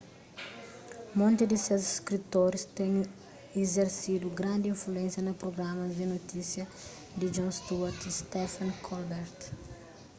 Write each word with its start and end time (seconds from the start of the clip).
monti 1.19 1.43
di 1.47 1.57
ses 1.65 1.83
skritoris 1.97 2.63
ten 2.77 2.93
izersidu 3.63 4.27
grandi 4.39 4.65
influénsia 4.75 5.21
na 5.23 5.33
prugramas 5.41 5.91
di 5.99 6.05
notisia 6.15 6.63
di 7.19 7.27
jon 7.35 7.51
stewart 7.59 7.99
y 8.09 8.11
stephen 8.21 8.69
colbert 8.87 9.39